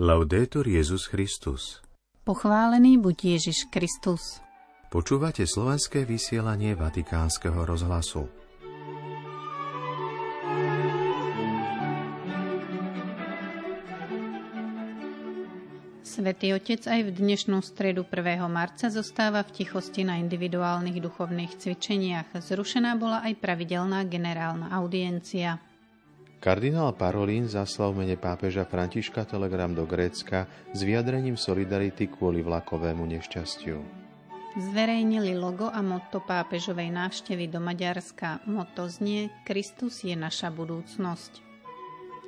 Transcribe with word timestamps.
Laudetur 0.00 0.64
Jezus 0.64 1.12
Christus. 1.12 1.84
Pochválený 2.24 2.96
buď 2.96 3.36
Ježiš 3.36 3.68
Kristus. 3.68 4.40
Počúvate 4.88 5.44
slovenské 5.44 6.08
vysielanie 6.08 6.72
Vatikánskeho 6.72 7.68
rozhlasu. 7.68 8.24
Svetý 16.00 16.56
Otec 16.56 16.80
aj 16.88 17.00
v 17.04 17.10
dnešnú 17.20 17.60
stredu 17.60 18.08
1. 18.08 18.40
marca 18.48 18.88
zostáva 18.88 19.44
v 19.44 19.52
tichosti 19.52 20.08
na 20.08 20.16
individuálnych 20.16 20.96
duchovných 20.96 21.60
cvičeniach. 21.60 22.40
Zrušená 22.40 22.96
bola 22.96 23.20
aj 23.20 23.36
pravidelná 23.36 24.08
generálna 24.08 24.72
audiencia. 24.72 25.60
Kardinál 26.40 26.96
Parolín 26.96 27.44
zaslal 27.52 27.92
mene 27.92 28.16
pápeža 28.16 28.64
Františka 28.64 29.28
telegram 29.28 29.76
do 29.76 29.84
Grécka 29.84 30.48
s 30.72 30.80
vyjadrením 30.80 31.36
solidarity 31.36 32.08
kvôli 32.08 32.40
vlakovému 32.40 33.04
nešťastiu. 33.04 33.76
Zverejnili 34.56 35.36
logo 35.36 35.68
a 35.68 35.84
motto 35.84 36.24
pápežovej 36.24 36.88
návštevy 36.96 37.44
do 37.44 37.60
Maďarska. 37.60 38.40
Motto 38.48 38.88
znie 38.88 39.28
Kristus 39.44 40.00
je 40.00 40.16
naša 40.16 40.48
budúcnosť. 40.48 41.44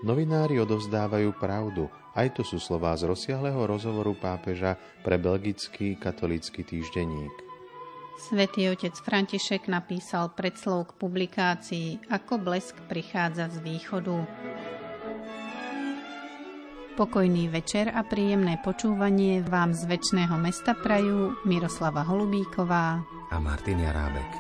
Novinári 0.05 0.61
odovzdávajú 0.61 1.33
pravdu. 1.41 1.89
Aj 2.13 2.29
to 2.37 2.45
sú 2.45 2.61
slová 2.61 2.93
z 3.01 3.09
rozsiahleho 3.09 3.65
rozhovoru 3.65 4.13
pápeža 4.13 4.77
pre 5.01 5.17
belgický 5.17 5.97
katolícky 5.97 6.61
týždenník. 6.61 7.52
Svetý 8.23 8.71
otec 8.71 8.95
František 9.03 9.67
napísal 9.67 10.31
predslov 10.31 10.95
k 10.95 11.03
publikácii 11.03 12.07
Ako 12.07 12.39
blesk 12.39 12.79
prichádza 12.87 13.51
z 13.51 13.59
východu. 13.59 14.15
Pokojný 16.95 17.51
večer 17.51 17.91
a 17.91 18.07
príjemné 18.07 18.63
počúvanie 18.63 19.43
vám 19.43 19.75
z 19.75 19.91
väčšného 19.91 20.39
mesta 20.39 20.71
prajú 20.79 21.35
Miroslava 21.43 22.07
Holubíková 22.07 23.03
a 23.03 23.37
Martin 23.43 23.83
Jarábek. 23.83 24.31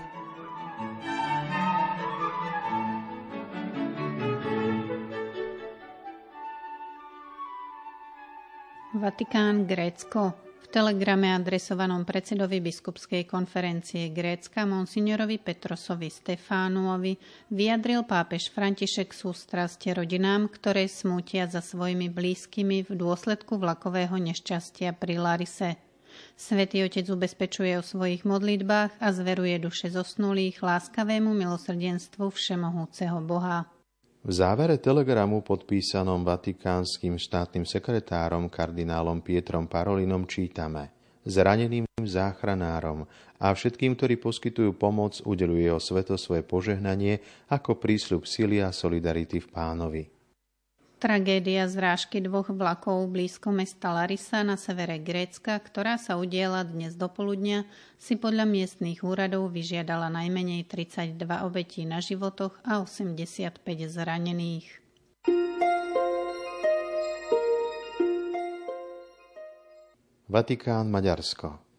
Vatikán, 8.94 9.66
Grécko 9.66 10.51
telegrame 10.70 11.32
adresovanom 11.34 12.06
predsedovi 12.06 12.62
biskupskej 12.62 13.26
konferencie 13.26 14.12
Grécka 14.12 14.62
monsignorovi 14.62 15.40
Petrosovi 15.40 16.06
Stefánuovi 16.06 17.16
vyjadril 17.50 18.06
pápež 18.06 18.52
František 18.54 19.10
sústrastie 19.10 19.96
rodinám, 19.96 20.46
ktoré 20.52 20.86
smútia 20.86 21.50
za 21.50 21.64
svojimi 21.64 22.12
blízkymi 22.12 22.86
v 22.86 22.92
dôsledku 22.94 23.58
vlakového 23.58 24.14
nešťastia 24.20 24.94
pri 24.94 25.18
Larise. 25.18 25.80
Svetý 26.36 26.84
Otec 26.84 27.08
ubezpečuje 27.08 27.72
o 27.80 27.82
svojich 27.82 28.28
modlitbách 28.28 29.00
a 29.00 29.08
zveruje 29.10 29.56
duše 29.58 29.88
zosnulých 29.88 30.60
láskavému 30.60 31.32
milosrdenstvu 31.32 32.28
Všemohúceho 32.28 33.18
Boha. 33.24 33.81
V 34.22 34.30
závere 34.30 34.78
telegramu 34.78 35.42
podpísanom 35.42 36.22
vatikánskym 36.22 37.18
štátnym 37.18 37.66
sekretárom 37.66 38.46
kardinálom 38.46 39.18
Pietrom 39.18 39.66
Parolinom 39.66 40.30
čítame 40.30 40.94
Zraneným 41.26 41.90
záchranárom 41.98 43.10
a 43.42 43.50
všetkým, 43.50 43.98
ktorí 43.98 44.22
poskytujú 44.22 44.78
pomoc, 44.78 45.18
udeluje 45.26 45.66
o 45.74 45.82
sveto 45.82 46.14
svoje 46.14 46.46
požehnanie 46.46 47.18
ako 47.50 47.82
prísľub 47.82 48.22
sily 48.22 48.62
a 48.62 48.70
solidarity 48.70 49.42
v 49.42 49.48
pánovi. 49.50 50.02
Tragédia 51.02 51.66
zrážky 51.66 52.22
dvoch 52.22 52.46
vlakov 52.46 53.10
blízko 53.10 53.50
mesta 53.50 53.90
Larisa 53.90 54.46
na 54.46 54.54
severe 54.54 55.02
Grécka, 55.02 55.58
ktorá 55.58 55.98
sa 55.98 56.14
udiela 56.14 56.62
dnes 56.62 56.94
do 56.94 57.10
poludnia, 57.10 57.66
si 57.98 58.14
podľa 58.14 58.46
miestných 58.46 59.02
úradov 59.02 59.50
vyžiadala 59.50 60.06
najmenej 60.14 60.62
32 60.70 61.26
obetí 61.42 61.82
na 61.82 61.98
životoch 61.98 62.54
a 62.62 62.78
85 62.78 63.66
zranených. 63.90 64.78
Vatikán, 70.30 70.86
Maďarsko. 70.86 71.71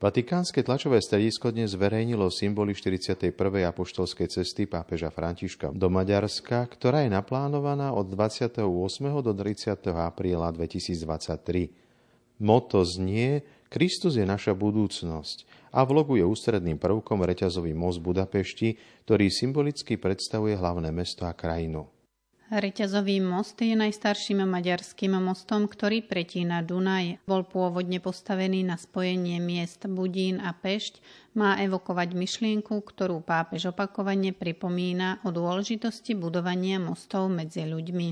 Vatikánske 0.00 0.64
tlačové 0.64 0.96
stredisko 1.04 1.52
dnes 1.52 1.76
zverejnilo 1.76 2.32
symboly 2.32 2.72
41. 2.72 3.36
apoštolskej 3.68 4.32
cesty 4.32 4.64
pápeža 4.64 5.12
Františka 5.12 5.76
do 5.76 5.92
Maďarska, 5.92 6.64
ktorá 6.72 7.04
je 7.04 7.12
naplánovaná 7.12 7.92
od 7.92 8.08
28. 8.08 8.64
do 9.20 9.32
30. 9.36 9.76
apríla 9.92 10.48
2023. 10.56 12.40
Moto 12.40 12.80
znie 12.80 13.44
Kristus 13.68 14.16
je 14.16 14.24
naša 14.24 14.56
budúcnosť 14.56 15.68
a 15.68 15.84
v 15.84 15.90
logu 15.92 16.16
je 16.16 16.24
ústredným 16.24 16.80
prvkom 16.80 17.20
reťazový 17.20 17.76
most 17.76 18.00
Budapešti, 18.00 18.80
ktorý 19.04 19.28
symbolicky 19.28 20.00
predstavuje 20.00 20.56
hlavné 20.56 20.88
mesto 20.96 21.28
a 21.28 21.36
krajinu. 21.36 21.84
Reťazový 22.50 23.22
most 23.22 23.62
je 23.62 23.78
najstarším 23.78 24.42
maďarským 24.42 25.14
mostom, 25.22 25.70
ktorý 25.70 26.02
pretína 26.02 26.66
Dunaj. 26.66 27.22
Bol 27.22 27.46
pôvodne 27.46 28.02
postavený 28.02 28.66
na 28.66 28.74
spojenie 28.74 29.38
miest 29.38 29.86
Budín 29.86 30.42
a 30.42 30.50
Pešť, 30.50 30.98
má 31.38 31.54
evokovať 31.62 32.10
myšlienku, 32.10 32.74
ktorú 32.74 33.22
pápež 33.22 33.70
opakovane 33.70 34.34
pripomína 34.34 35.22
o 35.22 35.30
dôležitosti 35.30 36.18
budovania 36.18 36.82
mostov 36.82 37.30
medzi 37.30 37.70
ľuďmi. 37.70 38.08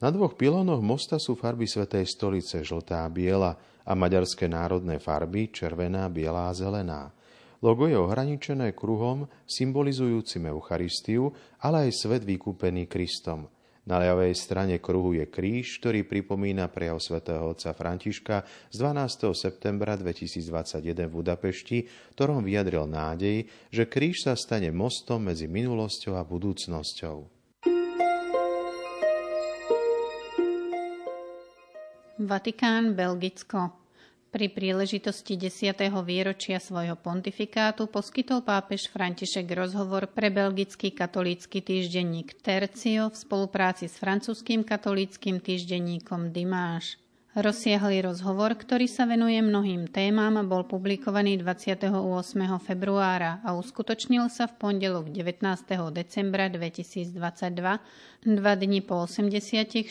Na 0.00 0.08
dvoch 0.08 0.40
pilónoch 0.40 0.80
mosta 0.80 1.20
sú 1.20 1.36
farby 1.36 1.68
Svetej 1.68 2.08
stolice, 2.08 2.64
žltá 2.64 3.04
a 3.04 3.12
biela, 3.12 3.60
a 3.84 3.92
maďarské 3.92 4.48
národné 4.48 4.96
farby, 4.96 5.52
červená, 5.52 6.08
biela 6.08 6.48
a 6.48 6.56
zelená. 6.56 7.12
Logo 7.60 7.84
je 7.84 7.92
ohraničené 7.92 8.72
kruhom 8.72 9.28
symbolizujúcim 9.44 10.48
Eucharistiu, 10.48 11.36
ale 11.60 11.88
aj 11.88 12.08
svet 12.08 12.24
vykúpený 12.24 12.88
Kristom. 12.88 13.52
Na 13.84 14.00
ľavej 14.00 14.32
strane 14.32 14.80
kruhu 14.80 15.12
je 15.12 15.28
kríž, 15.28 15.76
ktorý 15.76 16.08
pripomína 16.08 16.72
prejav 16.72 16.96
svätého 17.04 17.44
otca 17.44 17.76
Františka 17.76 18.48
z 18.72 18.76
12. 18.80 19.36
septembra 19.36 19.92
2021 20.00 21.04
v 21.04 21.12
Budapešti, 21.12 21.78
ktorom 22.16 22.40
vyjadril 22.40 22.88
nádej, 22.88 23.44
že 23.68 23.84
kríž 23.84 24.24
sa 24.24 24.32
stane 24.40 24.72
mostom 24.72 25.28
medzi 25.28 25.44
minulosťou 25.44 26.16
a 26.16 26.24
budúcnosťou. 26.24 27.16
Vatikán, 32.20 32.96
Belgicko. 32.96 33.80
Pri 34.30 34.46
príležitosti 34.46 35.34
10. 35.34 35.90
výročia 36.06 36.62
svojho 36.62 36.94
pontifikátu 36.94 37.90
poskytol 37.90 38.46
pápež 38.46 38.86
František 38.86 39.50
rozhovor 39.58 40.06
pre 40.06 40.30
belgický 40.30 40.94
katolícky 40.94 41.58
týždenník 41.58 42.38
Tercio 42.38 43.10
v 43.10 43.16
spolupráci 43.18 43.90
s 43.90 43.98
francúzským 43.98 44.62
katolíckým 44.62 45.42
týždenníkom 45.42 46.30
Dimáš. 46.30 46.94
Rozsiahly 47.34 48.06
rozhovor, 48.06 48.54
ktorý 48.54 48.86
sa 48.86 49.02
venuje 49.02 49.42
mnohým 49.42 49.90
témam, 49.90 50.38
bol 50.46 50.62
publikovaný 50.62 51.42
28. 51.42 51.90
februára 52.62 53.42
a 53.42 53.58
uskutočnil 53.58 54.30
sa 54.30 54.46
v 54.46 54.54
pondelok 54.62 55.10
19. 55.10 55.42
decembra 55.90 56.46
2022, 56.46 57.18
dva 58.30 58.52
dni 58.54 58.80
po 58.86 59.10
86. 59.10 59.90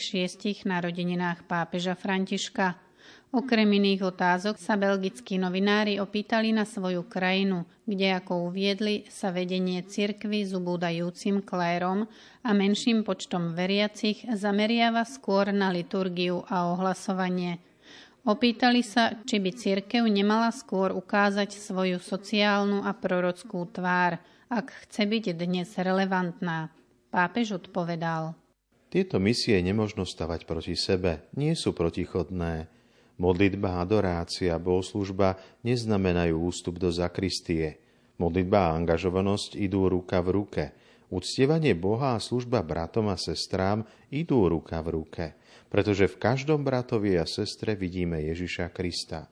narodeninách 0.63 1.43
pápeža 1.43 1.99
Františka. 1.99 2.88
Okrem 3.29 3.69
iných 3.69 4.09
otázok 4.09 4.57
sa 4.57 4.73
belgickí 4.73 5.37
novinári 5.37 6.01
opýtali 6.01 6.49
na 6.49 6.65
svoju 6.65 7.05
krajinu, 7.05 7.61
kde, 7.85 8.17
ako 8.17 8.49
uviedli, 8.49 9.05
sa 9.05 9.29
vedenie 9.29 9.85
cirkvy 9.85 10.49
s 10.49 10.57
ubúdajúcim 10.57 11.45
klérom 11.45 12.09
a 12.41 12.49
menším 12.57 13.05
počtom 13.05 13.53
veriacich 13.53 14.25
zameriava 14.33 15.05
skôr 15.05 15.53
na 15.53 15.69
liturgiu 15.69 16.41
a 16.49 16.73
ohlasovanie. 16.73 17.61
Opýtali 18.25 18.81
sa, 18.81 19.13
či 19.29 19.37
by 19.37 19.51
cirkev 19.53 20.09
nemala 20.09 20.49
skôr 20.49 20.89
ukázať 20.89 21.53
svoju 21.53 22.01
sociálnu 22.01 22.81
a 22.81 22.97
prorockú 22.97 23.69
tvár, 23.69 24.17
ak 24.49 24.89
chce 24.89 25.05
byť 25.05 25.25
dnes 25.37 25.69
relevantná. 25.77 26.73
Pápež 27.13 27.61
odpovedal. 27.61 28.33
Tieto 28.89 29.21
misie 29.21 29.61
nemožno 29.61 30.01
stavať 30.01 30.49
proti 30.49 30.73
sebe, 30.73 31.29
nie 31.37 31.53
sú 31.53 31.77
protichodné 31.77 32.78
Modlitba, 33.19 33.83
adorácia, 33.83 34.55
bohoslužba 34.55 35.35
neznamenajú 35.67 36.39
ústup 36.39 36.79
do 36.79 36.87
zakristie. 36.87 37.75
Modlitba 38.15 38.71
a 38.71 38.73
angažovanosť 38.79 39.59
idú 39.59 39.91
ruka 39.91 40.23
v 40.23 40.39
ruke. 40.39 40.63
Uctievanie 41.11 41.75
Boha 41.75 42.15
a 42.15 42.23
služba 42.23 42.63
bratom 42.63 43.11
a 43.11 43.19
sestrám 43.19 43.83
idú 44.07 44.47
ruka 44.47 44.79
v 44.79 45.03
ruke, 45.03 45.25
pretože 45.67 46.07
v 46.07 46.15
každom 46.15 46.63
bratovi 46.63 47.19
a 47.19 47.27
sestre 47.27 47.75
vidíme 47.75 48.23
Ježiša 48.23 48.71
Krista. 48.71 49.27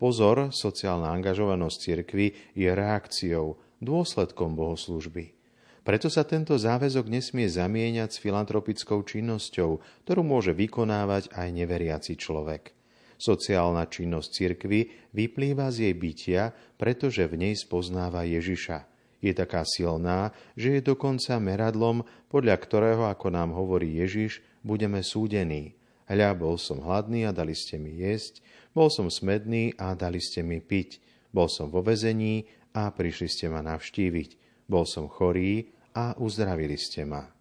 Pozor, 0.00 0.50
sociálna 0.50 1.14
angažovanosť 1.14 1.76
cirkvy 1.76 2.56
je 2.58 2.70
reakciou, 2.72 3.60
dôsledkom 3.78 4.58
bohoslužby. 4.58 5.38
Preto 5.86 6.10
sa 6.10 6.26
tento 6.26 6.58
záväzok 6.58 7.06
nesmie 7.06 7.46
zamieňať 7.46 8.10
s 8.10 8.18
filantropickou 8.18 9.06
činnosťou, 9.06 9.78
ktorú 10.08 10.22
môže 10.26 10.50
vykonávať 10.50 11.30
aj 11.30 11.48
neveriaci 11.52 12.18
človek. 12.18 12.79
Sociálna 13.20 13.84
činnosť 13.84 14.28
cirkvy 14.32 15.12
vyplýva 15.12 15.68
z 15.68 15.92
jej 15.92 15.94
bytia, 15.94 16.42
pretože 16.80 17.28
v 17.28 17.36
nej 17.36 17.54
spoznáva 17.54 18.24
Ježiša. 18.24 18.88
Je 19.20 19.36
taká 19.36 19.68
silná, 19.68 20.32
že 20.56 20.80
je 20.80 20.82
dokonca 20.82 21.36
meradlom, 21.36 22.08
podľa 22.32 22.56
ktorého, 22.56 23.04
ako 23.12 23.28
nám 23.28 23.52
hovorí 23.52 24.00
Ježiš, 24.00 24.40
budeme 24.64 25.04
súdení. 25.04 25.76
Hľa, 26.08 26.32
bol 26.32 26.56
som 26.56 26.80
hladný 26.80 27.28
a 27.28 27.30
dali 27.30 27.52
ste 27.52 27.76
mi 27.76 28.00
jesť, 28.00 28.40
bol 28.72 28.88
som 28.88 29.12
smedný 29.12 29.76
a 29.76 29.92
dali 29.92 30.18
ste 30.18 30.40
mi 30.40 30.64
piť, 30.64 30.98
bol 31.28 31.46
som 31.46 31.68
vo 31.68 31.84
vezení 31.84 32.48
a 32.72 32.88
prišli 32.90 33.28
ste 33.28 33.46
ma 33.52 33.60
navštíviť. 33.60 34.30
Bol 34.70 34.86
som 34.86 35.10
chorý 35.10 35.70
a 35.94 36.14
uzdravili 36.16 36.78
ste 36.78 37.02
ma. 37.04 37.39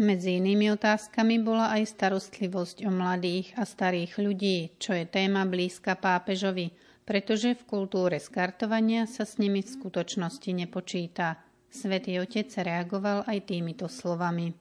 Medzi 0.00 0.40
inými 0.40 0.72
otázkami 0.80 1.44
bola 1.44 1.76
aj 1.76 1.92
starostlivosť 1.92 2.88
o 2.88 2.90
mladých 2.90 3.52
a 3.60 3.68
starých 3.68 4.16
ľudí, 4.16 4.72
čo 4.80 4.96
je 4.96 5.04
téma 5.04 5.44
blízka 5.44 5.92
pápežovi, 5.92 6.72
pretože 7.04 7.52
v 7.52 7.68
kultúre 7.68 8.16
skartovania 8.16 9.04
sa 9.04 9.28
s 9.28 9.36
nimi 9.36 9.60
v 9.60 9.68
skutočnosti 9.68 10.56
nepočíta. 10.56 11.36
Svetý 11.68 12.16
Otec 12.16 12.48
reagoval 12.48 13.28
aj 13.28 13.44
týmito 13.44 13.92
slovami. 13.92 14.56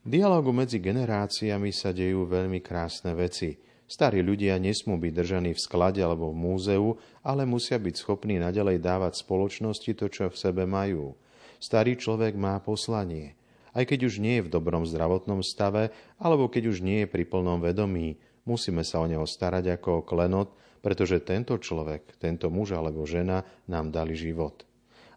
Dialogu 0.00 0.48
medzi 0.56 0.80
generáciami 0.80 1.68
sa 1.68 1.92
dejú 1.92 2.24
veľmi 2.24 2.64
krásne 2.64 3.12
veci. 3.12 3.60
Starí 3.84 4.24
ľudia 4.24 4.56
nesmú 4.56 4.96
byť 4.96 5.12
držaní 5.12 5.52
v 5.52 5.60
sklade 5.60 6.00
alebo 6.00 6.32
v 6.32 6.40
múzeu, 6.40 6.96
ale 7.20 7.44
musia 7.44 7.76
byť 7.76 8.00
schopní 8.00 8.40
nadalej 8.40 8.80
dávať 8.80 9.28
spoločnosti 9.28 9.92
to, 9.92 10.08
čo 10.08 10.32
v 10.32 10.40
sebe 10.40 10.64
majú. 10.64 11.12
Starý 11.60 12.00
človek 12.00 12.32
má 12.32 12.56
poslanie. 12.64 13.36
Aj 13.74 13.82
keď 13.82 14.06
už 14.06 14.22
nie 14.22 14.38
je 14.38 14.46
v 14.46 14.52
dobrom 14.54 14.86
zdravotnom 14.86 15.42
stave, 15.42 15.90
alebo 16.22 16.46
keď 16.46 16.70
už 16.70 16.78
nie 16.80 17.02
je 17.04 17.08
pri 17.10 17.26
plnom 17.26 17.58
vedomí, 17.58 18.22
musíme 18.46 18.86
sa 18.86 19.02
o 19.02 19.10
neho 19.10 19.26
starať 19.26 19.74
ako 19.74 20.00
o 20.00 20.06
klenot, 20.06 20.54
pretože 20.78 21.18
tento 21.26 21.58
človek, 21.58 22.14
tento 22.22 22.48
muž 22.54 22.78
alebo 22.78 23.02
žena 23.02 23.42
nám 23.66 23.90
dali 23.90 24.14
život. 24.14 24.62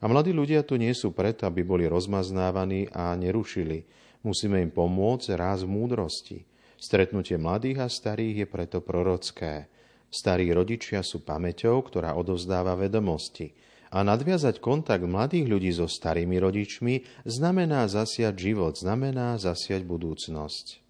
A 0.01 0.06
mladí 0.09 0.33
ľudia 0.33 0.62
tu 0.65 0.77
nie 0.77 0.94
sú 0.94 1.13
preto, 1.13 1.45
aby 1.45 1.65
boli 1.65 1.86
rozmaznávaní 1.89 2.89
a 2.94 3.13
nerušili. 3.18 3.86
Musíme 4.21 4.62
im 4.62 4.71
pomôcť 4.74 5.33
raz 5.38 5.65
v 5.65 5.74
múdrosti. 5.74 6.38
Stretnutie 6.77 7.42
mladých 7.42 7.77
a 7.81 7.88
starých 7.89 8.45
je 8.45 8.48
preto 8.48 8.77
prorocké. 8.86 9.65
Starí 10.07 10.54
rodičia 10.54 11.01
sú 11.01 11.25
pamäťou, 11.25 11.81
ktorá 11.83 12.15
odovzdáva 12.15 12.77
vedomosti. 12.77 13.51
A 13.92 14.04
nadviazať 14.04 14.60
kontakt 14.60 15.07
mladých 15.07 15.48
ľudí 15.48 15.72
so 15.72 15.88
starými 15.88 16.38
rodičmi 16.38 17.25
znamená 17.28 17.88
zasiať 17.88 18.36
život, 18.36 18.75
znamená 18.75 19.39
zasiať 19.39 19.88
budúcnosť. 19.88 20.88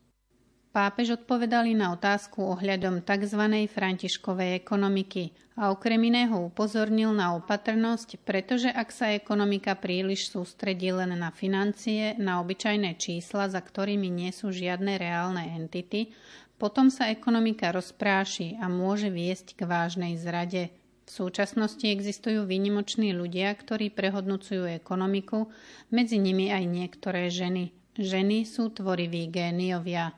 Pápež 0.77 1.17
odpovedali 1.17 1.73
na 1.73 1.89
otázku 1.89 2.37
ohľadom 2.53 3.01
tzv. 3.01 3.65
františkovej 3.65 4.61
ekonomiky 4.61 5.33
a 5.57 5.73
okrem 5.73 5.97
iného 6.05 6.37
upozornil 6.37 7.17
na 7.17 7.33
opatrnosť, 7.33 8.21
pretože 8.21 8.69
ak 8.69 8.93
sa 8.93 9.09
ekonomika 9.09 9.73
príliš 9.73 10.29
sústredí 10.29 10.93
len 10.93 11.17
na 11.17 11.33
financie, 11.33 12.13
na 12.21 12.37
obyčajné 12.45 12.93
čísla, 13.01 13.49
za 13.49 13.57
ktorými 13.57 14.05
nie 14.05 14.29
sú 14.29 14.53
žiadne 14.53 15.01
reálne 15.01 15.49
entity, 15.57 16.13
potom 16.61 16.93
sa 16.93 17.09
ekonomika 17.09 17.73
rozpráši 17.73 18.61
a 18.61 18.69
môže 18.69 19.09
viesť 19.09 19.57
k 19.57 19.65
vážnej 19.65 20.13
zrade. 20.21 20.69
V 21.07 21.09
súčasnosti 21.09 21.87
existujú 21.87 22.43
výnimoční 22.43 23.15
ľudia, 23.15 23.55
ktorí 23.55 23.95
prehodnocujú 23.95 24.67
ekonomiku, 24.67 25.47
medzi 25.87 26.19
nimi 26.19 26.51
aj 26.51 26.67
niektoré 26.67 27.31
ženy. 27.31 27.71
Ženy 27.95 28.43
sú 28.43 28.75
tvoriví 28.75 29.31
géniovia. 29.31 30.11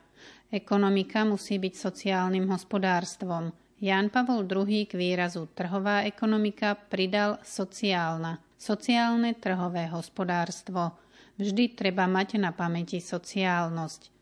Ekonomika 0.49 1.29
musí 1.29 1.61
byť 1.61 1.73
sociálnym 1.77 2.49
hospodárstvom. 2.49 3.53
Jan 3.77 4.09
Pavol 4.09 4.49
II 4.49 4.89
k 4.89 4.97
výrazu 4.97 5.45
trhová 5.53 6.09
ekonomika 6.09 6.73
pridal 6.73 7.37
sociálna, 7.45 8.41
sociálne 8.57 9.37
trhové 9.37 9.87
hospodárstvo. 9.93 10.97
Vždy 11.37 11.77
treba 11.77 12.09
mať 12.09 12.41
na 12.41 12.49
pamäti 12.49 12.97
sociálnosť. 12.97 14.18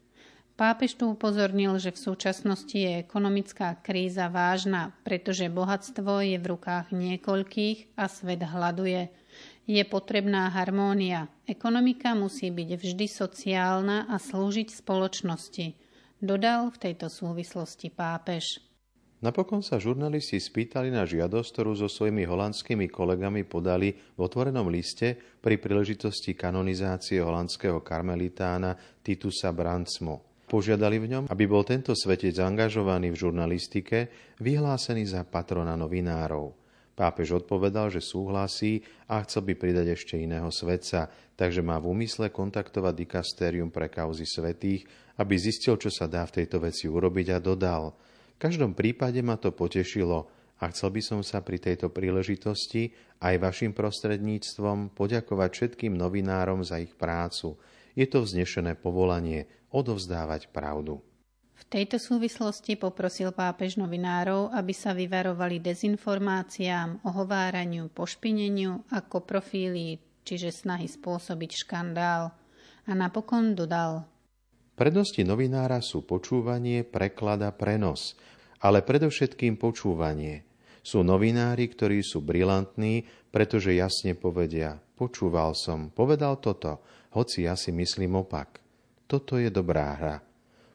Pápež 0.57 0.97
tu 0.97 1.13
upozornil, 1.13 1.77
že 1.77 1.93
v 1.93 2.01
súčasnosti 2.01 2.73
je 2.73 2.97
ekonomická 3.05 3.77
kríza 3.77 4.25
vážna, 4.25 4.97
pretože 5.05 5.53
bohatstvo 5.53 6.25
je 6.25 6.41
v 6.41 6.49
rukách 6.49 6.89
niekoľkých 6.97 7.93
a 7.93 8.09
svet 8.09 8.41
hľaduje. 8.41 9.13
Je 9.69 9.83
potrebná 9.85 10.49
harmónia. 10.49 11.29
Ekonomika 11.45 12.17
musí 12.17 12.49
byť 12.49 12.69
vždy 12.73 13.05
sociálna 13.05 14.09
a 14.09 14.17
slúžiť 14.17 14.73
spoločnosti 14.81 15.87
dodal 16.17 16.73
v 16.73 16.77
tejto 16.89 17.07
súvislosti 17.09 17.93
pápež. 17.93 18.61
Napokon 19.17 19.65
sa 19.65 19.81
žurnalisti 19.81 20.37
spýtali 20.37 20.93
na 20.93 21.01
žiadosť, 21.01 21.49
ktorú 21.49 21.73
so 21.73 21.89
svojimi 21.89 22.21
holandskými 22.25 22.85
kolegami 22.85 23.49
podali 23.49 23.93
v 23.93 24.19
otvorenom 24.21 24.69
liste 24.69 25.17
pri 25.41 25.57
príležitosti 25.57 26.37
kanonizácie 26.37 27.17
holandského 27.17 27.81
karmelitána 27.81 28.77
Titusa 29.01 29.49
Brandsmo. 29.49 30.26
Požiadali 30.47 30.97
v 31.03 31.07
ňom, 31.11 31.23
aby 31.27 31.43
bol 31.43 31.67
tento 31.67 31.91
svetec 31.91 32.39
zaangažovaný 32.39 33.11
v 33.11 33.19
žurnalistike, 33.19 33.97
vyhlásený 34.39 35.03
za 35.03 35.27
patrona 35.27 35.75
novinárov. 35.75 36.55
Pápež 36.97 37.45
odpovedal, 37.45 37.93
že 37.93 38.01
súhlasí 38.01 38.81
a 39.11 39.21
chcel 39.21 39.45
by 39.45 39.53
pridať 39.53 39.93
ešte 39.93 40.15
iného 40.17 40.49
svetca, 40.49 41.11
takže 41.37 41.61
má 41.61 41.77
v 41.77 41.93
úmysle 41.93 42.33
kontaktovať 42.33 42.93
dikastérium 42.95 43.69
pre 43.69 43.85
kauzy 43.91 44.25
svetých 44.25 44.87
aby 45.17 45.35
zistil, 45.35 45.75
čo 45.81 45.89
sa 45.89 46.05
dá 46.05 46.23
v 46.29 46.41
tejto 46.41 46.61
veci 46.61 46.85
urobiť 46.85 47.27
a 47.33 47.39
dodal. 47.41 47.93
V 48.37 48.41
každom 48.41 48.77
prípade 48.77 49.17
ma 49.25 49.35
to 49.35 49.49
potešilo 49.49 50.29
a 50.61 50.69
chcel 50.69 50.93
by 50.93 51.01
som 51.01 51.19
sa 51.25 51.41
pri 51.41 51.57
tejto 51.57 51.89
príležitosti 51.89 52.93
aj 53.21 53.41
vašim 53.41 53.73
prostredníctvom 53.73 54.93
poďakovať 54.93 55.49
všetkým 55.53 55.93
novinárom 55.97 56.61
za 56.61 56.77
ich 56.77 56.93
prácu. 56.93 57.57
Je 57.97 58.05
to 58.05 58.21
vznešené 58.21 58.77
povolanie 58.77 59.49
odovzdávať 59.77 60.49
pravdu. 60.49 61.05
V 61.57 61.63
tejto 61.69 62.01
súvislosti 62.01 62.77
poprosil 62.77 63.33
pápež 63.33 63.77
novinárov, 63.77 64.49
aby 64.53 64.73
sa 64.73 64.93
vyvarovali 64.97 65.61
dezinformáciám, 65.61 67.05
ohováraniu, 67.05 67.93
pošpineniu 67.93 68.81
a 68.89 69.05
koprofílii, 69.05 70.25
čiže 70.25 70.53
snahy 70.53 70.89
spôsobiť 70.89 71.51
škandál. 71.65 72.33
A 72.87 72.91
napokon 72.97 73.53
dodal– 73.53 74.01
Prednosti 74.77 75.25
novinára 75.25 75.81
sú 75.81 76.05
počúvanie, 76.05 76.85
preklad 76.85 77.41
a 77.41 77.49
prenos, 77.49 78.13
ale 78.61 78.85
predovšetkým 78.85 79.57
počúvanie. 79.57 80.45
Sú 80.85 81.01
novinári, 81.01 81.65
ktorí 81.65 82.05
sú 82.05 82.21
brilantní, 82.21 83.09
pretože 83.33 83.73
jasne 83.73 84.13
povedia, 84.13 84.77
počúval 84.77 85.57
som, 85.57 85.89
povedal 85.89 86.37
toto, 86.37 86.85
hoci 87.17 87.49
ja 87.49 87.57
si 87.57 87.73
myslím 87.73 88.21
opak. 88.21 88.61
Toto 89.07 89.39
je 89.39 89.47
dobrá 89.47 89.95
hra. 89.95 90.19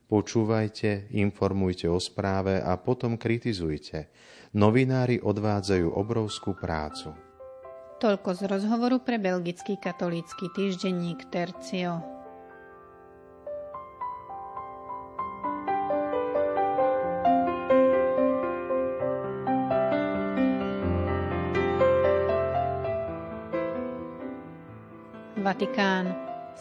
Počúvajte, 0.08 1.12
informujte 1.12 1.84
o 1.84 2.00
správe 2.00 2.56
a 2.64 2.80
potom 2.80 3.20
kritizujte. 3.20 4.08
Novinári 4.56 5.20
odvádzajú 5.20 5.92
obrovskú 5.92 6.56
prácu. 6.56 7.12
Toľko 8.00 8.28
z 8.32 8.40
rozhovoru 8.48 9.04
pre 9.04 9.20
belgický 9.20 9.76
katolícky 9.76 10.48
týždenník 10.56 11.28
Tercio. 11.28 12.00
Vatikán. 25.42 25.91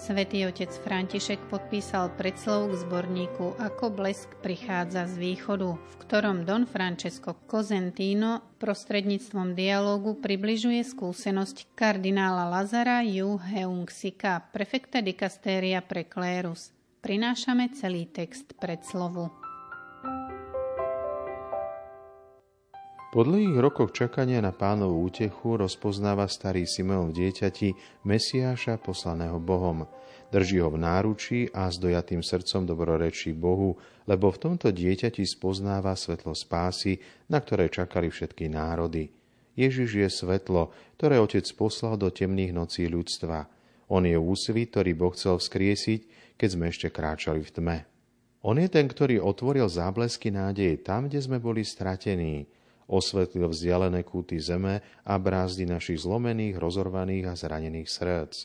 Svetý 0.02 0.50
otec 0.50 0.74
František 0.82 1.38
podpísal 1.54 2.10
predslov 2.18 2.74
k 2.74 2.90
zborníku 2.90 3.54
Ako 3.62 3.94
blesk 3.94 4.34
prichádza 4.42 5.06
z 5.06 5.14
východu, 5.22 5.78
v 5.78 5.96
ktorom 6.02 6.42
Don 6.42 6.66
Francesco 6.66 7.38
Cosentino 7.46 8.42
prostredníctvom 8.58 9.54
dialógu 9.54 10.18
približuje 10.18 10.82
skúsenosť 10.82 11.78
kardinála 11.78 12.50
Lazara 12.50 13.06
Ju 13.06 13.38
Heungsika, 13.38 14.42
prefekta 14.50 15.06
dikastéria 15.06 15.86
pre 15.86 16.10
klérus. 16.10 16.74
Prinášame 17.06 17.70
celý 17.78 18.10
text 18.10 18.58
predslovu. 18.58 19.41
Po 23.12 23.28
dlhých 23.28 23.60
rokoch 23.60 23.92
čakania 23.92 24.40
na 24.40 24.56
pánovú 24.56 25.12
útechu 25.12 25.60
rozpoznáva 25.60 26.32
starý 26.32 26.64
Simeon 26.64 27.12
v 27.12 27.20
dieťati 27.20 27.76
Mesiáša 28.08 28.80
poslaného 28.80 29.36
Bohom. 29.36 29.84
Drží 30.32 30.64
ho 30.64 30.72
v 30.72 30.80
náručí 30.80 31.52
a 31.52 31.68
s 31.68 31.76
dojatým 31.76 32.24
srdcom 32.24 32.64
dobrorečí 32.64 33.36
Bohu, 33.36 33.76
lebo 34.08 34.32
v 34.32 34.40
tomto 34.48 34.72
dieťati 34.72 35.28
spoznáva 35.28 35.92
svetlo 36.00 36.32
spásy, 36.32 37.04
na 37.28 37.44
ktoré 37.44 37.68
čakali 37.68 38.08
všetky 38.08 38.48
národy. 38.48 39.12
Ježiš 39.60 39.92
je 39.92 40.08
svetlo, 40.08 40.72
ktoré 40.96 41.20
Otec 41.20 41.44
poslal 41.52 42.00
do 42.00 42.08
temných 42.16 42.56
nocí 42.56 42.88
ľudstva. 42.88 43.44
On 43.92 44.08
je 44.08 44.16
úsvit, 44.16 44.72
ktorý 44.72 44.96
Boh 44.96 45.12
chcel 45.12 45.36
vzkriesiť, 45.36 46.00
keď 46.40 46.48
sme 46.48 46.72
ešte 46.72 46.88
kráčali 46.88 47.44
v 47.44 47.52
tme. 47.60 47.78
On 48.48 48.56
je 48.56 48.72
ten, 48.72 48.88
ktorý 48.88 49.20
otvoril 49.20 49.68
záblesky 49.68 50.32
nádeje 50.32 50.80
tam, 50.80 51.12
kde 51.12 51.20
sme 51.20 51.44
boli 51.44 51.68
stratení, 51.68 52.48
osvetlil 52.92 53.48
vzdialené 53.48 54.04
kúty 54.04 54.36
zeme 54.44 54.84
a 55.08 55.16
brázdy 55.16 55.64
našich 55.64 56.04
zlomených, 56.04 56.60
rozorvaných 56.60 57.32
a 57.32 57.34
zranených 57.40 57.88
srdc. 57.88 58.36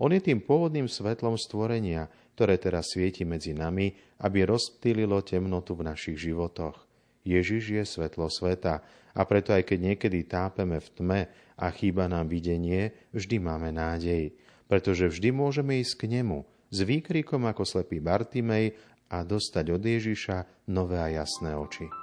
On 0.00 0.08
je 0.08 0.22
tým 0.22 0.40
pôvodným 0.40 0.88
svetlom 0.88 1.36
stvorenia, 1.36 2.08
ktoré 2.38 2.56
teraz 2.56 2.96
svieti 2.96 3.26
medzi 3.26 3.52
nami, 3.52 3.92
aby 4.24 4.48
rozptýlilo 4.48 5.20
temnotu 5.20 5.76
v 5.76 5.84
našich 5.92 6.16
životoch. 6.16 6.88
Ježiš 7.20 7.62
je 7.76 7.84
svetlo 7.84 8.32
sveta 8.32 8.80
a 9.12 9.20
preto 9.28 9.52
aj 9.52 9.68
keď 9.68 9.78
niekedy 9.92 10.24
tápeme 10.24 10.80
v 10.80 10.88
tme 10.96 11.20
a 11.60 11.66
chýba 11.68 12.08
nám 12.08 12.32
videnie, 12.32 12.96
vždy 13.12 13.36
máme 13.44 13.68
nádej, 13.76 14.32
pretože 14.70 15.12
vždy 15.12 15.28
môžeme 15.36 15.76
ísť 15.84 15.94
k 16.00 16.04
nemu 16.16 16.48
s 16.72 16.78
výkrikom 16.80 17.44
ako 17.44 17.66
slepý 17.66 18.00
Bartimej 18.00 18.72
a 19.10 19.26
dostať 19.26 19.74
od 19.74 19.82
Ježiša 19.82 20.70
nové 20.70 20.96
a 20.96 21.10
jasné 21.10 21.52
oči. 21.52 21.99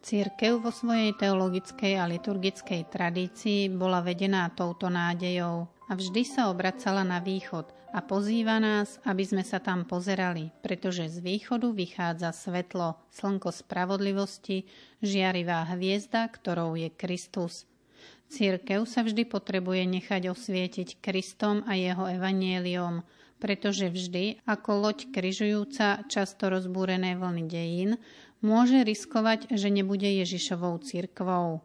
Církev 0.00 0.64
vo 0.64 0.72
svojej 0.72 1.12
teologickej 1.12 2.00
a 2.00 2.08
liturgickej 2.08 2.88
tradícii 2.88 3.68
bola 3.68 4.00
vedená 4.00 4.48
touto 4.48 4.88
nádejou 4.88 5.68
a 5.68 5.92
vždy 5.92 6.24
sa 6.24 6.48
obracala 6.48 7.04
na 7.04 7.20
východ 7.20 7.68
a 7.92 8.00
pozýva 8.00 8.56
nás, 8.64 8.96
aby 9.04 9.28
sme 9.28 9.44
sa 9.44 9.60
tam 9.60 9.84
pozerali, 9.84 10.56
pretože 10.64 11.04
z 11.04 11.20
východu 11.20 11.76
vychádza 11.76 12.32
svetlo, 12.32 12.96
slnko 13.12 13.52
spravodlivosti, 13.52 14.64
žiarivá 15.04 15.68
hviezda, 15.76 16.32
ktorou 16.32 16.80
je 16.80 16.88
Kristus. 16.88 17.68
Církev 18.32 18.88
sa 18.88 19.04
vždy 19.04 19.28
potrebuje 19.28 19.84
nechať 19.84 20.32
osvietiť 20.32 21.02
Kristom 21.04 21.60
a 21.68 21.76
jeho 21.76 22.08
evanieliom, 22.08 23.04
pretože 23.36 23.90
vždy, 23.90 24.44
ako 24.46 24.70
loď 24.86 25.10
kryžujúca 25.10 26.06
často 26.06 26.46
rozbúrené 26.46 27.18
vlny 27.18 27.44
dejín, 27.50 27.90
môže 28.44 28.84
riskovať, 28.84 29.52
že 29.52 29.72
nebude 29.72 30.08
Ježišovou 30.08 30.80
cirkvou. 30.84 31.64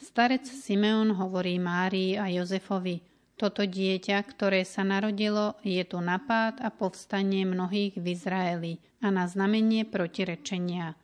Starec 0.00 0.48
Simeon 0.48 1.12
hovorí 1.16 1.60
Márii 1.60 2.16
a 2.16 2.28
Jozefovi, 2.32 3.04
toto 3.40 3.64
dieťa, 3.64 4.20
ktoré 4.28 4.68
sa 4.68 4.84
narodilo, 4.84 5.56
je 5.64 5.80
tu 5.88 5.96
napád 5.96 6.60
a 6.60 6.68
povstanie 6.68 7.48
mnohých 7.48 7.96
v 7.96 8.12
Izraeli 8.12 8.72
a 9.00 9.08
na 9.08 9.24
znamenie 9.24 9.88
protirečenia. 9.88 10.99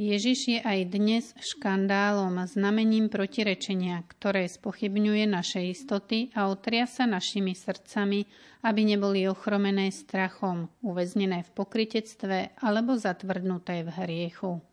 Ježiš 0.00 0.40
je 0.48 0.58
aj 0.64 0.96
dnes 0.96 1.24
škandálom, 1.36 2.48
znamením 2.48 3.12
protirečenia, 3.12 4.00
ktoré 4.08 4.48
spochybňuje 4.48 5.28
naše 5.28 5.60
istoty 5.60 6.32
a 6.32 6.48
otria 6.48 6.88
sa 6.88 7.04
našimi 7.04 7.52
srdcami, 7.52 8.24
aby 8.64 8.80
neboli 8.80 9.28
ochromené 9.28 9.92
strachom, 9.92 10.72
uväznené 10.80 11.44
v 11.44 11.50
pokritectve 11.52 12.56
alebo 12.64 12.96
zatvrdnuté 12.96 13.84
v 13.84 13.90
hriechu. 14.00 14.64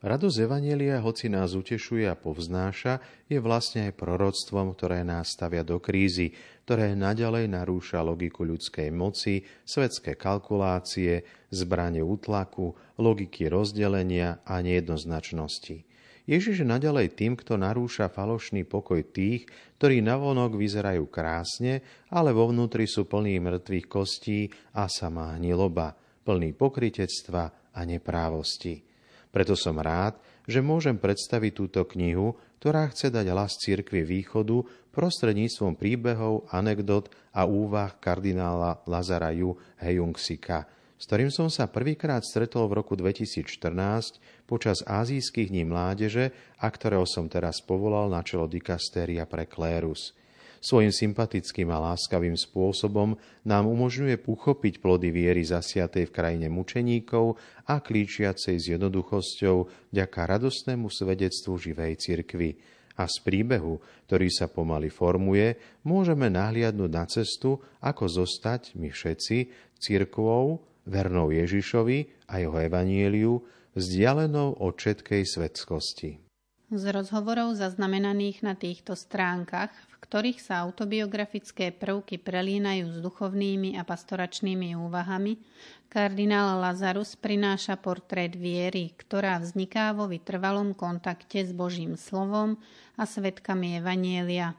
Radosť 0.00 0.48
Evanielia, 0.48 0.96
hoci 1.04 1.28
nás 1.28 1.52
utešuje 1.52 2.08
a 2.08 2.16
povznáša, 2.16 3.04
je 3.28 3.36
vlastne 3.36 3.84
aj 3.92 4.00
proroctvom, 4.00 4.72
ktoré 4.72 5.04
nás 5.04 5.36
stavia 5.36 5.60
do 5.60 5.76
krízy, 5.76 6.32
ktoré 6.64 6.96
naďalej 6.96 7.52
narúša 7.52 8.00
logiku 8.00 8.48
ľudskej 8.48 8.88
moci, 8.96 9.44
svetské 9.68 10.16
kalkulácie, 10.16 11.28
zbranie 11.52 12.00
útlaku, 12.00 12.72
logiky 12.96 13.52
rozdelenia 13.52 14.40
a 14.48 14.64
nejednoznačnosti. 14.64 15.84
Ježiš 16.24 16.64
je 16.64 16.66
naďalej 16.72 17.20
tým, 17.20 17.36
kto 17.36 17.60
narúša 17.60 18.08
falošný 18.08 18.64
pokoj 18.64 19.04
tých, 19.04 19.44
ktorí 19.76 20.00
navonok 20.00 20.56
vyzerajú 20.56 21.12
krásne, 21.12 21.84
ale 22.08 22.32
vo 22.32 22.48
vnútri 22.48 22.88
sú 22.88 23.04
plní 23.04 23.36
mŕtvych 23.44 23.84
kostí 23.84 24.48
a 24.72 24.88
samá 24.88 25.36
hniloba, 25.36 25.92
plný 26.24 26.56
pokritectva 26.56 27.76
a 27.76 27.80
neprávosti. 27.84 28.89
Preto 29.30 29.54
som 29.54 29.78
rád, 29.78 30.18
že 30.50 30.58
môžem 30.58 30.98
predstaviť 30.98 31.52
túto 31.54 31.80
knihu, 31.94 32.34
ktorá 32.58 32.90
chce 32.90 33.14
dať 33.14 33.26
hlas 33.30 33.54
cirkvi 33.62 34.02
východu 34.02 34.66
prostredníctvom 34.90 35.78
príbehov, 35.78 36.50
anekdot 36.50 37.14
a 37.30 37.46
úvah 37.46 37.94
kardinála 37.94 38.82
Lazara 38.90 39.30
Ju 39.30 39.54
Hejungsika, 39.78 40.66
s 40.98 41.06
ktorým 41.06 41.30
som 41.30 41.46
sa 41.46 41.70
prvýkrát 41.70 42.26
stretol 42.26 42.66
v 42.66 42.82
roku 42.82 42.98
2014 42.98 44.18
počas 44.50 44.82
azijských 44.82 45.54
dní 45.54 45.64
mládeže 45.64 46.34
a 46.58 46.66
ktorého 46.66 47.06
som 47.06 47.30
teraz 47.30 47.62
povolal 47.62 48.10
na 48.10 48.20
čelo 48.26 48.50
dikastéria 48.50 49.24
pre 49.30 49.46
klérus– 49.46 50.12
Svojim 50.60 50.92
sympatickým 50.92 51.72
a 51.72 51.80
láskavým 51.92 52.36
spôsobom 52.36 53.16
nám 53.48 53.64
umožňuje 53.64 54.28
uchopiť 54.28 54.84
plody 54.84 55.08
viery 55.08 55.40
zasiatej 55.40 56.12
v 56.12 56.14
krajine 56.14 56.52
mučeníkov 56.52 57.40
a 57.64 57.80
klíčiacej 57.80 58.56
s 58.60 58.66
jednoduchosťou 58.76 59.88
vďaka 59.88 60.20
radostnému 60.20 60.92
svedectvu 60.92 61.56
živej 61.56 61.96
cirkvy. 61.96 62.60
A 63.00 63.08
z 63.08 63.16
príbehu, 63.24 63.80
ktorý 64.04 64.28
sa 64.28 64.52
pomaly 64.52 64.92
formuje, 64.92 65.56
môžeme 65.88 66.28
nahliadnúť 66.28 66.90
na 66.92 67.08
cestu, 67.08 67.56
ako 67.80 68.04
zostať 68.20 68.76
my 68.76 68.92
všetci 68.92 69.48
cirkvou, 69.80 70.60
vernou 70.84 71.32
Ježišovi 71.32 72.28
a 72.28 72.36
jeho 72.36 72.60
evanieliu, 72.60 73.40
vzdialenou 73.72 74.60
od 74.60 74.76
všetkej 74.76 75.24
svetskosti. 75.24 76.29
Z 76.70 76.84
rozhovorov 76.94 77.58
zaznamenaných 77.58 78.46
na 78.46 78.54
týchto 78.54 78.94
stránkach 78.94 79.74
ktorých 80.10 80.42
sa 80.42 80.66
autobiografické 80.66 81.70
prvky 81.70 82.18
prelínajú 82.18 82.90
s 82.90 82.98
duchovnými 82.98 83.78
a 83.78 83.86
pastoračnými 83.86 84.74
úvahami, 84.74 85.38
kardinál 85.86 86.58
Lazarus 86.58 87.14
prináša 87.14 87.78
portrét 87.78 88.34
viery, 88.34 88.90
ktorá 88.98 89.38
vzniká 89.38 89.94
vo 89.94 90.10
vytrvalom 90.10 90.74
kontakte 90.74 91.46
s 91.46 91.54
Božím 91.54 91.94
slovom 91.94 92.58
a 92.98 93.06
svetkami 93.06 93.78
Evanielia. 93.78 94.58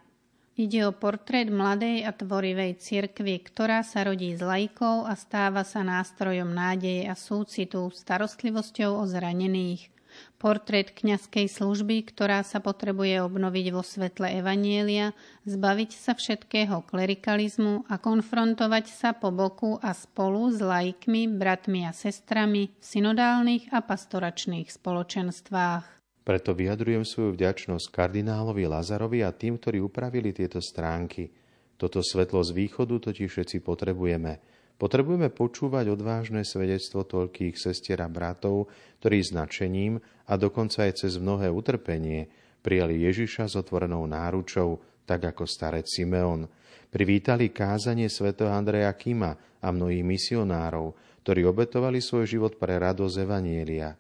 Ide 0.56 0.88
o 0.88 0.96
portrét 0.96 1.52
mladej 1.52 2.08
a 2.08 2.16
tvorivej 2.16 2.80
cirkvi, 2.80 3.44
ktorá 3.44 3.84
sa 3.84 4.08
rodí 4.08 4.32
s 4.32 4.40
lajkou 4.40 5.04
a 5.04 5.20
stáva 5.20 5.68
sa 5.68 5.84
nástrojom 5.84 6.48
nádeje 6.48 7.12
a 7.12 7.16
súcitu, 7.20 7.92
starostlivosťou 7.92 9.04
o 9.04 9.04
zranených– 9.04 9.92
Portrét 10.42 10.90
kňazskej 10.90 11.46
služby, 11.46 12.10
ktorá 12.10 12.42
sa 12.42 12.58
potrebuje 12.58 13.22
obnoviť 13.22 13.66
vo 13.70 13.86
svetle 13.86 14.26
Evanielia, 14.32 15.14
zbaviť 15.46 15.92
sa 15.94 16.18
všetkého 16.18 16.82
klerikalizmu 16.90 17.86
a 17.86 18.02
konfrontovať 18.02 18.86
sa 18.90 19.14
po 19.14 19.30
boku 19.30 19.78
a 19.78 19.94
spolu 19.94 20.50
s 20.50 20.58
laikmi, 20.58 21.30
bratmi 21.30 21.86
a 21.86 21.94
sestrami 21.94 22.74
v 22.74 22.84
synodálnych 22.84 23.70
a 23.70 23.86
pastoračných 23.86 24.70
spoločenstvách. 24.70 25.86
Preto 26.22 26.54
vyjadrujem 26.54 27.06
svoju 27.06 27.38
vďačnosť 27.38 27.90
kardinálovi 27.90 28.66
Lazarovi 28.66 29.22
a 29.26 29.34
tým, 29.34 29.62
ktorí 29.62 29.82
upravili 29.82 30.34
tieto 30.34 30.62
stránky. 30.62 31.30
Toto 31.78 32.02
svetlo 32.02 32.46
z 32.46 32.54
východu 32.54 32.98
totiž 32.98 33.30
všetci 33.30 33.58
potrebujeme– 33.62 34.34
Potrebujeme 34.82 35.30
počúvať 35.30 35.94
odvážne 35.94 36.42
svedectvo 36.42 37.06
toľkých 37.06 37.54
sestier 37.54 38.02
a 38.02 38.10
bratov, 38.10 38.66
ktorí 38.98 39.22
značením 39.22 40.02
a 40.26 40.34
dokonca 40.42 40.90
aj 40.90 41.06
cez 41.06 41.22
mnohé 41.22 41.54
utrpenie 41.54 42.26
prijali 42.66 43.06
Ježiša 43.06 43.46
s 43.46 43.62
otvorenou 43.62 44.10
náručou, 44.10 44.82
tak 45.06 45.30
ako 45.30 45.46
starec 45.46 45.86
Simeon. 45.86 46.50
Privítali 46.90 47.54
kázanie 47.54 48.10
svätého 48.10 48.50
Andreja 48.50 48.90
Kima 48.98 49.38
a 49.62 49.70
mnohých 49.70 50.02
misionárov, 50.02 50.98
ktorí 51.22 51.46
obetovali 51.46 52.02
svoj 52.02 52.26
život 52.26 52.58
pre 52.58 52.82
radosť 52.82 53.22
Evanielia. 53.22 53.94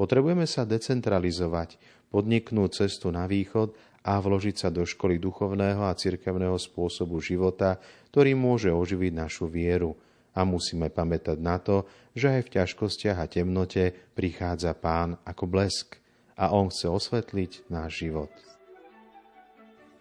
Potrebujeme 0.00 0.48
sa 0.48 0.64
decentralizovať, 0.64 1.76
podniknúť 2.08 2.88
cestu 2.88 3.12
na 3.12 3.28
východ 3.28 3.76
a 4.08 4.16
vložiť 4.16 4.56
sa 4.56 4.72
do 4.72 4.88
školy 4.88 5.20
duchovného 5.20 5.84
a 5.84 5.92
cirkevného 5.92 6.56
spôsobu 6.56 7.20
života, 7.20 7.76
ktorý 8.08 8.32
môže 8.32 8.72
oživiť 8.72 9.12
našu 9.12 9.44
vieru– 9.44 9.92
a 10.32 10.40
musíme 10.48 10.88
pamätať 10.88 11.38
na 11.40 11.60
to, 11.60 11.84
že 12.16 12.40
aj 12.40 12.42
v 12.48 12.52
ťažkostiach 12.60 13.18
a 13.20 13.26
temnote 13.28 13.92
prichádza 14.16 14.72
Pán 14.76 15.20
ako 15.24 15.44
blesk 15.48 16.00
a 16.36 16.52
On 16.52 16.72
chce 16.72 16.88
osvetliť 16.88 17.68
náš 17.68 18.04
život. 18.08 18.32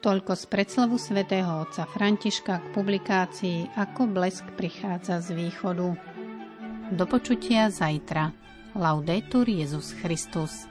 Toľko 0.01 0.33
z 0.33 0.45
predslavu 0.49 0.97
svätého 0.97 1.61
otca 1.61 1.85
Františka 1.85 2.57
k 2.57 2.67
publikácii 2.73 3.77
Ako 3.77 4.09
blesk 4.09 4.49
prichádza 4.57 5.21
z 5.21 5.37
východu. 5.37 5.93
Do 6.89 7.05
počutia 7.05 7.69
zajtra. 7.69 8.33
Laudetur 8.73 9.45
Jezus 9.45 9.93
Christus. 10.01 10.70